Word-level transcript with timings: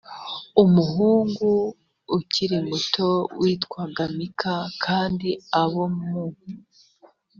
umuhungu 0.63 1.49
ukiri 2.17 2.57
muto 2.69 3.09
witwaga 3.39 4.03
mika 4.17 4.53
kandi 4.83 5.29
abo 5.61 5.83
mu 6.03 6.23